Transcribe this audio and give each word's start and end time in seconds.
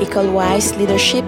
École 0.00 0.28
Wise 0.28 0.76
Leadership 0.76 1.24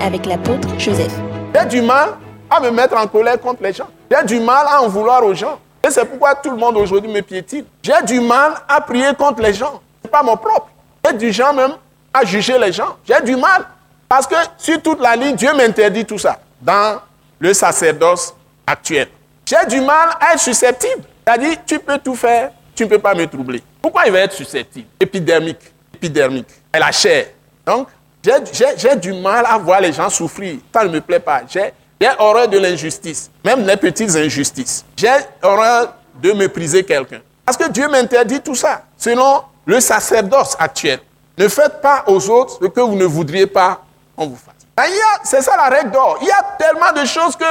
avec 0.00 0.26
l'apôtre 0.26 0.68
Joseph. 0.78 1.12
J'ai 1.54 1.66
du 1.66 1.82
mal 1.82 2.10
à 2.48 2.60
me 2.60 2.70
mettre 2.70 2.96
en 2.96 3.06
colère 3.06 3.40
contre 3.40 3.62
les 3.62 3.72
gens. 3.72 3.88
J'ai 4.10 4.24
du 4.24 4.40
mal 4.40 4.66
à 4.68 4.82
en 4.82 4.88
vouloir 4.88 5.24
aux 5.24 5.34
gens. 5.34 5.58
Et 5.84 5.90
c'est 5.90 6.04
pourquoi 6.04 6.36
tout 6.36 6.50
le 6.50 6.56
monde 6.56 6.76
aujourd'hui 6.76 7.10
me 7.10 7.20
piétine. 7.20 7.64
J'ai 7.82 8.02
du 8.06 8.20
mal 8.20 8.54
à 8.68 8.80
prier 8.80 9.12
contre 9.18 9.42
les 9.42 9.52
gens. 9.52 9.80
Ce 10.00 10.06
n'est 10.06 10.10
pas 10.10 10.22
mon 10.22 10.36
propre. 10.36 10.68
J'ai 11.04 11.14
du 11.14 11.40
mal 11.40 11.56
même 11.56 11.72
à 12.14 12.24
juger 12.24 12.58
les 12.58 12.72
gens. 12.72 12.96
J'ai 13.04 13.20
du 13.22 13.34
mal. 13.34 13.64
Parce 14.08 14.26
que 14.26 14.36
sur 14.56 14.80
toute 14.80 15.00
la 15.00 15.16
ligne, 15.16 15.34
Dieu 15.34 15.52
m'interdit 15.54 16.04
tout 16.04 16.18
ça 16.18 16.38
dans 16.60 17.00
le 17.40 17.52
sacerdoce 17.52 18.34
actuel. 18.66 19.08
J'ai 19.44 19.66
du 19.68 19.80
mal 19.80 20.10
à 20.20 20.34
être 20.34 20.40
susceptible. 20.40 21.02
C'est-à-dire, 21.26 21.56
tu 21.66 21.78
peux 21.78 21.98
tout 21.98 22.14
faire, 22.14 22.50
tu 22.74 22.84
ne 22.84 22.88
peux 22.88 22.98
pas 22.98 23.14
me 23.14 23.26
troubler. 23.26 23.62
Pourquoi 23.80 24.06
il 24.06 24.12
va 24.12 24.20
être 24.20 24.32
susceptible? 24.32 24.86
Épidermique. 25.00 25.72
Épidermique. 25.94 26.48
Et 26.72 26.78
la 26.78 26.92
chair. 26.92 27.26
Donc, 27.66 27.88
j'ai 28.24 28.96
du 28.96 29.12
mal 29.12 29.44
à 29.46 29.58
voir 29.58 29.80
les 29.80 29.92
gens 29.92 30.08
souffrir. 30.08 30.58
Ça 30.72 30.84
ne 30.84 30.88
me 30.90 31.00
plaît 31.00 31.20
pas. 31.20 31.42
J'ai 31.48 31.72
horreur 32.18 32.48
de 32.48 32.58
l'injustice, 32.58 33.30
même 33.44 33.66
les 33.66 33.76
petites 33.76 34.14
injustices. 34.16 34.84
J'ai 34.96 35.08
horreur 35.42 35.94
de 36.20 36.32
mépriser 36.32 36.84
quelqu'un. 36.84 37.20
Parce 37.44 37.56
que 37.56 37.68
Dieu 37.70 37.88
m'interdit 37.88 38.40
tout 38.40 38.54
ça, 38.54 38.82
selon 38.96 39.42
le 39.66 39.80
sacerdoce 39.80 40.56
actuel. 40.58 41.00
Ne 41.38 41.48
faites 41.48 41.80
pas 41.80 42.04
aux 42.06 42.28
autres 42.28 42.58
ce 42.60 42.66
que 42.66 42.80
vous 42.80 42.94
ne 42.96 43.04
voudriez 43.04 43.46
pas 43.46 43.80
qu'on 44.16 44.26
vous 44.26 44.36
fasse. 44.36 44.54
Ben, 44.76 44.84
c'est 45.24 45.42
ça 45.42 45.56
la 45.56 45.68
règle 45.68 45.90
d'or. 45.90 46.18
Il 46.20 46.28
y 46.28 46.30
a 46.30 46.42
tellement 46.58 46.92
de 47.00 47.06
choses 47.06 47.36
que 47.36 47.44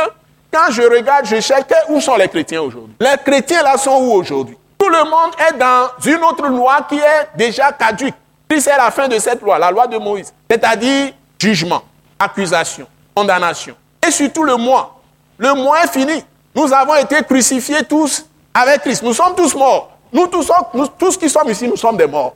quand 0.51 0.71
je 0.71 0.81
regarde, 0.81 1.25
je 1.25 1.39
cherche 1.39 1.63
où 1.89 1.99
sont 2.01 2.15
les 2.15 2.27
chrétiens 2.27 2.61
aujourd'hui. 2.61 2.95
Les 2.99 3.15
chrétiens 3.23 3.63
là 3.63 3.77
sont 3.77 3.97
où 4.01 4.11
aujourd'hui? 4.13 4.57
Tout 4.77 4.89
le 4.89 5.03
monde 5.03 5.31
est 5.49 5.57
dans 5.57 5.89
une 6.05 6.23
autre 6.23 6.47
loi 6.47 6.85
qui 6.89 6.97
est 6.97 7.29
déjà 7.35 7.71
caduque. 7.71 8.15
Puis 8.51 8.59
c'est 8.59 8.75
la 8.75 8.91
fin 8.91 9.07
de 9.07 9.17
cette 9.17 9.41
loi, 9.41 9.57
la 9.57 9.71
loi 9.71 9.87
de 9.87 9.97
Moïse. 9.97 10.33
C'est-à-dire 10.49 11.13
jugement, 11.39 11.81
accusation, 12.19 12.85
condamnation. 13.15 13.73
Et 14.05 14.11
surtout 14.11 14.43
le 14.43 14.57
moi. 14.57 14.99
Le 15.37 15.53
moi 15.53 15.85
est 15.85 15.87
fini. 15.87 16.21
Nous 16.53 16.73
avons 16.73 16.95
été 16.95 17.23
crucifiés 17.23 17.81
tous 17.87 18.25
avec 18.53 18.81
Christ. 18.81 19.03
Nous 19.03 19.13
sommes 19.13 19.35
tous 19.37 19.55
morts. 19.55 19.91
Nous 20.11 20.27
tous, 20.27 20.51
nous, 20.73 20.85
tous 20.85 21.15
qui 21.15 21.29
sommes 21.29 21.49
ici, 21.49 21.65
nous 21.65 21.77
sommes 21.77 21.95
des 21.95 22.07
morts. 22.07 22.35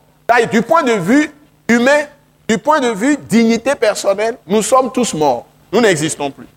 Du 0.53 0.61
point 0.61 0.83
de 0.83 0.93
vue 0.93 1.29
humain, 1.67 2.05
du 2.47 2.57
point 2.59 2.79
de 2.79 2.91
vue 2.91 3.17
dignité 3.17 3.75
personnelle, 3.75 4.37
nous 4.47 4.61
sommes 4.61 4.93
tous 4.93 5.13
morts. 5.15 5.45
Nous 5.69 5.81
n'existons 5.81 6.31
plus. 6.31 6.47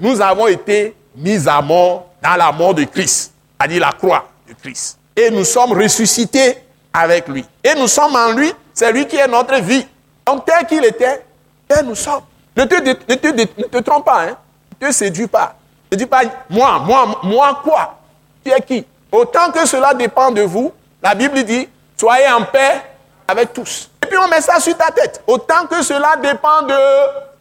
Nous 0.00 0.20
avons 0.20 0.48
été 0.48 0.96
mis 1.14 1.48
à 1.48 1.62
mort 1.62 2.06
dans 2.20 2.34
la 2.34 2.50
mort 2.50 2.74
de 2.74 2.82
Christ, 2.82 3.32
c'est-à-dire 3.56 3.82
la 3.82 3.92
croix 3.92 4.24
de 4.48 4.54
Christ. 4.54 4.98
Et 5.14 5.30
nous 5.30 5.44
sommes 5.44 5.80
ressuscités 5.80 6.56
avec 6.92 7.28
lui. 7.28 7.44
Et 7.62 7.76
nous 7.76 7.86
sommes 7.86 8.16
en 8.16 8.32
lui, 8.32 8.52
c'est 8.76 8.92
lui 8.92 9.06
qui 9.06 9.16
est 9.16 9.26
notre 9.26 9.56
vie. 9.56 9.84
Donc 10.24 10.44
tel 10.44 10.66
qu'il 10.66 10.84
était, 10.84 11.24
tel 11.66 11.86
nous 11.86 11.94
sommes. 11.94 12.20
Ne 12.56 12.64
te, 12.64 12.74
ne 12.74 12.92
te, 12.92 13.78
trompe 13.78 14.04
pas, 14.04 14.22
hein. 14.22 14.36
ne 14.80 14.86
te 14.86 14.92
séduis 14.92 15.26
pas. 15.26 15.54
Ne 15.90 15.96
dis 15.96 16.06
pas, 16.06 16.20
moi, 16.48 16.78
moi, 16.78 17.20
moi 17.22 17.60
quoi? 17.64 17.98
Tu 18.44 18.50
es 18.50 18.60
qui? 18.60 18.86
Autant 19.10 19.50
que 19.50 19.66
cela 19.66 19.94
dépend 19.94 20.30
de 20.30 20.42
vous, 20.42 20.72
la 21.02 21.14
Bible 21.14 21.42
dit, 21.44 21.68
soyez 21.98 22.28
en 22.28 22.44
paix 22.44 22.82
avec 23.26 23.52
tous. 23.52 23.90
Et 24.02 24.06
puis 24.06 24.18
on 24.18 24.28
met 24.28 24.40
ça 24.42 24.60
sur 24.60 24.76
ta 24.76 24.90
tête. 24.90 25.22
Autant 25.26 25.66
que 25.70 25.82
cela 25.82 26.16
dépend 26.16 26.62
de 26.62 26.76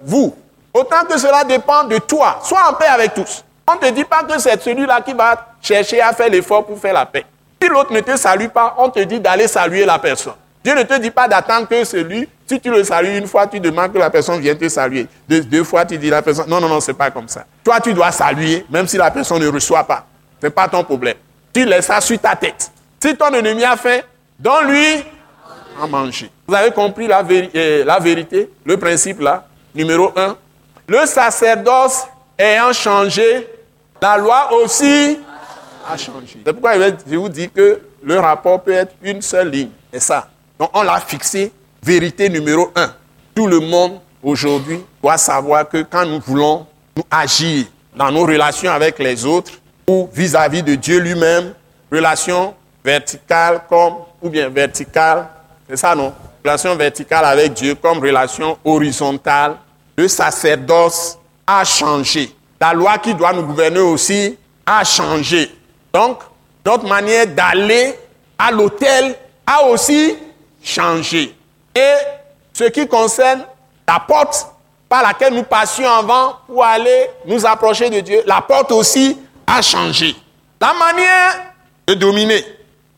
vous, 0.01 0.33
autant 0.73 1.03
que 1.05 1.17
cela 1.17 1.43
dépend 1.43 1.83
de 1.83 1.97
toi, 1.97 2.39
sois 2.43 2.69
en 2.69 2.73
paix 2.73 2.87
avec 2.87 3.13
tous. 3.13 3.43
On 3.67 3.75
ne 3.75 3.79
te 3.79 3.89
dit 3.89 4.05
pas 4.05 4.23
que 4.23 4.39
c'est 4.39 4.61
celui-là 4.61 5.01
qui 5.01 5.13
va 5.13 5.47
chercher 5.61 6.01
à 6.01 6.13
faire 6.13 6.29
l'effort 6.29 6.65
pour 6.65 6.79
faire 6.79 6.93
la 6.93 7.05
paix. 7.05 7.25
Si 7.61 7.67
l'autre 7.67 7.91
ne 7.91 7.99
te 7.99 8.15
salue 8.15 8.47
pas, 8.47 8.75
on 8.77 8.89
te 8.89 8.99
dit 8.99 9.19
d'aller 9.19 9.47
saluer 9.47 9.85
la 9.85 9.99
personne. 9.99 10.35
Dieu 10.65 10.73
ne 10.73 10.81
te 10.81 10.97
dit 10.97 11.11
pas 11.11 11.27
d'attendre 11.27 11.67
que 11.67 11.83
celui, 11.83 12.27
si 12.47 12.59
tu 12.59 12.71
le 12.71 12.83
salues 12.83 13.19
une 13.19 13.27
fois, 13.27 13.45
tu 13.45 13.59
demandes 13.59 13.93
que 13.93 13.99
la 13.99 14.09
personne 14.09 14.39
vienne 14.41 14.57
te 14.57 14.67
saluer. 14.67 15.05
Deux, 15.29 15.63
fois, 15.63 15.85
tu 15.85 15.95
dis 15.95 16.09
la 16.09 16.23
personne, 16.23 16.49
non, 16.49 16.59
non, 16.59 16.67
non, 16.67 16.79
c'est 16.79 16.95
pas 16.95 17.11
comme 17.11 17.27
ça. 17.27 17.45
Toi, 17.63 17.79
tu 17.79 17.93
dois 17.93 18.11
saluer, 18.11 18.65
même 18.71 18.87
si 18.87 18.97
la 18.97 19.11
personne 19.11 19.43
ne 19.43 19.47
reçoit 19.47 19.83
pas. 19.83 20.07
Ce 20.41 20.47
n'est 20.47 20.51
pas 20.51 20.67
ton 20.67 20.83
problème. 20.83 21.17
Tu 21.53 21.65
laisses 21.65 21.85
ça 21.85 22.01
sur 22.01 22.19
ta 22.19 22.35
tête. 22.35 22.71
Si 22.99 23.15
ton 23.15 23.31
ennemi 23.31 23.63
a 23.63 23.77
faim, 23.77 23.99
donne-lui 24.39 25.03
à 25.79 25.85
manger. 25.85 26.31
Vous 26.47 26.55
avez 26.55 26.71
compris 26.71 27.05
la, 27.05 27.23
euh, 27.29 27.85
la 27.85 27.99
vérité, 27.99 28.49
le 28.65 28.77
principe 28.77 29.21
là, 29.21 29.45
numéro 29.75 30.13
un. 30.15 30.35
Le 30.87 31.05
sacerdoce 31.05 32.07
ayant 32.39 32.73
changé, 32.73 33.47
la 34.01 34.17
loi 34.17 34.51
aussi 34.53 35.19
a 35.87 35.95
changé. 35.95 36.39
C'est 36.43 36.53
pourquoi 36.53 36.73
je 36.79 37.15
vous 37.15 37.29
dis 37.29 37.51
que 37.51 37.81
le 38.01 38.19
rapport 38.19 38.63
peut 38.63 38.73
être 38.73 38.95
une 39.03 39.21
seule 39.21 39.49
ligne. 39.49 39.69
C'est 39.93 39.99
ça. 39.99 40.27
Donc 40.59 40.69
on 40.73 40.83
l'a 40.83 40.99
fixé, 40.99 41.51
vérité 41.83 42.29
numéro 42.29 42.71
un. 42.75 42.93
Tout 43.35 43.47
le 43.47 43.59
monde 43.59 43.99
aujourd'hui 44.23 44.79
doit 45.01 45.17
savoir 45.17 45.67
que 45.67 45.83
quand 45.83 46.05
nous 46.05 46.19
voulons 46.19 46.65
nous 46.95 47.03
agir 47.11 47.65
dans 47.95 48.11
nos 48.11 48.25
relations 48.25 48.71
avec 48.71 48.99
les 48.99 49.25
autres 49.25 49.51
ou 49.87 50.09
vis-à-vis 50.11 50.63
de 50.63 50.75
Dieu 50.75 50.99
lui-même, 50.99 51.53
relation 51.91 52.53
verticale 52.83 53.61
comme, 53.67 53.95
ou 54.21 54.29
bien 54.29 54.49
verticale, 54.49 55.27
c'est 55.69 55.77
ça 55.77 55.95
non? 55.95 56.13
Relation 56.43 56.75
verticale 56.75 57.25
avec 57.25 57.53
Dieu 57.53 57.75
comme 57.75 57.99
relation 57.99 58.57
horizontale, 58.63 59.55
le 59.97 60.07
sacerdoce 60.07 61.17
a 61.45 61.63
changé. 61.63 62.35
La 62.59 62.73
loi 62.73 62.97
qui 62.97 63.13
doit 63.13 63.33
nous 63.33 63.43
gouverner 63.43 63.79
aussi 63.79 64.37
a 64.65 64.83
changé. 64.83 65.51
Donc, 65.93 66.19
notre 66.65 66.87
manière 66.87 67.27
d'aller 67.27 67.95
à 68.37 68.51
l'autel 68.51 69.15
a 69.45 69.65
aussi 69.65 70.15
changé. 70.65 71.33
Et 71.73 71.93
ce 72.51 72.65
qui 72.65 72.87
concerne 72.87 73.45
la 73.87 73.99
porte 73.99 74.47
par 74.89 75.03
laquelle 75.03 75.33
nous 75.33 75.43
passions 75.43 75.89
avant 75.89 76.37
pour 76.47 76.63
aller 76.65 77.09
nous 77.25 77.45
approcher 77.45 77.89
de 77.89 77.99
Dieu, 77.99 78.21
la 78.25 78.41
porte 78.41 78.71
aussi 78.71 79.17
a 79.45 79.61
changé. 79.61 80.15
La 80.59 80.73
manière 80.73 81.53
de 81.87 81.93
dominer, 81.93 82.43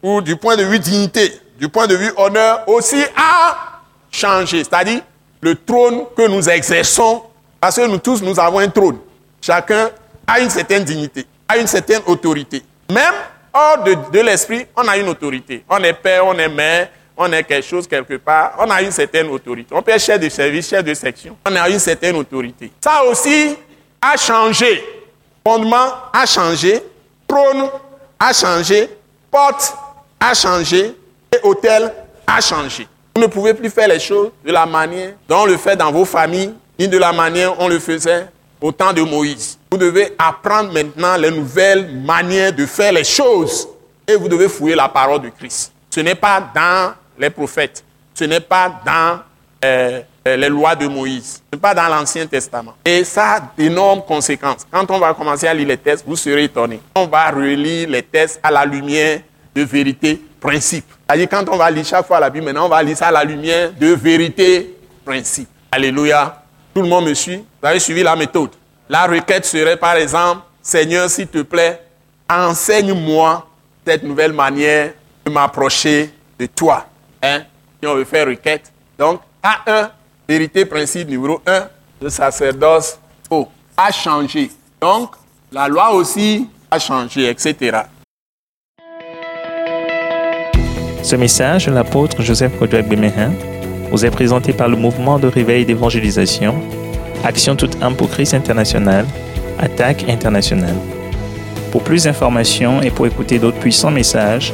ou 0.02 0.22
du 0.22 0.36
point 0.38 0.56
de 0.56 0.64
vue 0.64 0.80
dignité, 0.80 1.34
du 1.60 1.68
point 1.68 1.88
de 1.88 1.96
vue 1.96 2.12
honneur, 2.16 2.64
aussi 2.68 3.04
a 3.16 3.82
changé. 4.12 4.64
C'est-à-dire 4.64 5.02
le 5.42 5.56
trône 5.56 6.06
que 6.16 6.28
nous 6.28 6.48
exerçons, 6.50 7.24
parce 7.60 7.76
que 7.76 7.86
nous 7.88 7.98
tous, 7.98 8.22
nous 8.22 8.40
avons 8.40 8.60
un 8.60 8.70
trône. 8.70 9.00
Chacun 9.42 9.90
a 10.26 10.40
une 10.40 10.50
certaine 10.50 10.84
dignité, 10.84 11.26
a 11.48 11.58
une 11.58 11.68
certaine 11.68 12.02
autorité. 12.06 12.64
Même 12.92 13.14
hors 13.54 13.84
de, 13.84 13.98
de 14.12 14.20
l'esprit, 14.20 14.66
on 14.76 14.88
a 14.88 14.98
une 14.98 15.10
autorité. 15.10 15.64
On 15.70 15.84
est 15.84 15.94
père, 15.94 16.26
on 16.26 16.38
est 16.38 16.48
mère, 16.50 16.90
on 17.18 17.32
est 17.32 17.44
quelque 17.44 17.66
chose 17.66 17.88
quelque 17.88 18.16
part, 18.18 18.56
on 18.60 18.70
a 18.70 18.82
une 18.82 18.92
certaine 18.92 19.28
autorité. 19.28 19.74
On 19.76 19.82
peut 19.82 19.92
être 19.92 20.02
chef 20.02 20.20
de 20.20 20.30
service, 20.30 20.70
chef 20.70 20.84
de 20.84 20.94
section, 20.94 21.36
on 21.46 21.56
a 21.56 21.68
une 21.70 21.80
certaine 21.80 22.16
autorité. 22.16 22.72
Ça 22.82 23.04
aussi 23.06 23.56
a 24.02 24.16
changé. 24.16 24.84
Fondement 25.46 25.94
a 26.14 26.26
changé, 26.26 26.82
trône 27.28 27.70
a 28.20 28.34
changé, 28.34 28.90
porte 29.32 29.74
a 30.20 30.34
changé 30.34 30.94
et 31.34 31.38
hôtel 31.44 31.94
a 32.26 32.42
changé. 32.42 32.88
Vous 33.16 33.22
ne 33.22 33.28
pouvez 33.28 33.54
plus 33.54 33.70
faire 33.70 33.88
les 33.88 34.00
choses 34.00 34.32
de 34.46 34.52
la 34.52 34.66
manière 34.66 35.14
dont 35.28 35.40
on 35.40 35.46
le 35.46 35.58
fait 35.58 35.76
dans 35.76 35.92
vos 35.92 36.06
familles, 36.06 36.54
ni 36.78 36.88
de 36.88 36.98
la 36.98 37.12
manière 37.14 37.56
dont 37.56 37.64
on 37.66 37.68
le 37.68 37.80
faisait 37.80 38.28
au 38.62 38.72
temps 38.72 38.94
de 38.94 39.02
Moïse. 39.02 39.58
Vous 39.72 39.78
devez 39.78 40.14
apprendre 40.20 40.72
maintenant 40.74 41.16
les 41.18 41.32
nouvelles 41.32 41.96
manières 41.96 42.54
de 42.54 42.66
faire 42.66 42.92
les 42.92 43.04
choses 43.04 43.68
et 44.08 44.16
vous 44.16 44.28
devez 44.28 44.50
fouiller 44.50 44.76
la 44.76 44.90
parole 44.90 45.22
de 45.22 45.30
Christ. 45.30 45.72
Ce 45.90 46.00
n'est 46.00 46.16
pas 46.16 46.42
dans 46.54 46.94
les 47.18 47.30
prophètes. 47.30 47.84
Ce 48.14 48.24
n'est 48.24 48.40
pas 48.40 48.82
dans 48.86 49.20
euh, 49.64 50.02
euh, 50.28 50.36
les 50.36 50.50
lois 50.50 50.76
de 50.76 50.88
Moïse. 50.88 51.42
Ce 51.52 51.56
n'est 51.56 51.62
pas 51.62 51.74
dans 51.74 51.88
l'Ancien 51.88 52.26
Testament. 52.28 52.74
Et 52.86 53.04
ça 53.04 53.36
a 53.36 53.42
d'énormes 53.58 54.02
conséquences. 54.04 54.66
Quand 54.70 54.90
on 54.92 55.00
va 55.00 55.14
commencer 55.14 55.48
à 55.48 55.54
lire 55.54 55.68
les 55.68 55.78
textes, 55.78 56.06
vous 56.08 56.16
serez 56.16 56.46
étonnés. 56.46 56.82
On 56.96 57.08
va 57.08 57.30
relire 57.32 57.90
les 57.90 58.04
textes 58.04 58.40
à 58.44 58.52
la 58.52 58.66
lumière 58.66 59.22
de 59.56 59.64
vérité, 59.64 60.22
principe. 60.40 60.86
C'est-à-dire 61.08 61.30
quand 61.30 61.50
on 61.50 61.58
va 61.58 61.72
lire 61.72 61.86
chaque 61.86 62.06
fois 62.06 62.20
la 62.20 62.30
Bible, 62.30 62.46
maintenant 62.46 62.66
on 62.66 62.70
va 62.70 62.84
lire 62.84 62.98
ça 62.98 63.08
à 63.08 63.12
la 63.12 63.24
lumière 63.24 63.72
de 63.74 63.88
vérité, 63.94 64.76
principe. 65.04 65.50
Alléluia. 65.72 66.44
Tout 66.74 66.82
le 66.82 66.88
monde 66.88 67.06
me 67.06 67.14
suit? 67.14 67.44
Vous 67.62 67.68
avez 67.68 67.80
suivi 67.80 68.04
la 68.04 68.16
méthode? 68.16 68.52
La 68.90 69.08
requête 69.08 69.46
serait 69.46 69.78
par 69.78 69.96
exemple, 69.96 70.42
Seigneur, 70.62 71.10
s'il 71.10 71.28
te 71.28 71.42
plaît, 71.42 71.82
enseigne-moi 72.30 73.48
cette 73.86 74.04
nouvelle 74.04 74.34
manière 74.34 74.92
de 75.26 75.32
m'approcher 75.32 76.12
de 76.38 76.46
toi. 76.46 76.86
Si 77.24 77.88
on 77.88 77.96
veut 77.96 78.06
faire 78.06 78.28
requête. 78.28 78.72
Donc, 78.98 79.22
A1, 79.44 79.90
vérité, 80.28 80.66
principe 80.66 81.10
numéro 81.10 81.42
1, 81.46 81.68
le 82.02 82.10
sacerdoce 82.10 83.00
oh, 83.30 83.48
a 83.76 83.92
changé. 83.92 84.52
Donc, 84.82 85.12
la 85.52 85.68
loi 85.68 85.94
aussi 85.94 86.48
a 86.70 86.80
changé, 86.80 87.30
etc. 87.30 87.82
Ce 91.04 91.16
message 91.16 91.68
de 91.68 91.72
l'apôtre 91.72 92.22
Joseph 92.22 92.58
Kodouak 92.60 92.88
Bemehin 92.88 93.32
vous 93.92 94.06
est 94.06 94.12
présenté 94.12 94.52
par 94.52 94.68
le 94.68 94.76
mouvement 94.76 95.20
de 95.20 95.28
réveil 95.28 95.66
d'évangélisation, 95.66 96.56
Action 97.24 97.56
toute 97.56 97.82
âme 97.82 97.96
pour 97.96 98.10
Christ 98.10 98.34
international, 98.34 99.06
Attaque 99.60 100.08
internationale. 100.10 100.76
Pour 101.72 101.84
plus 101.84 102.04
d'informations 102.04 102.82
et 102.82 102.92
pour 102.92 103.08
écouter 103.08 103.40
d'autres 103.40 103.60
puissants 103.60 103.92
messages, 103.92 104.54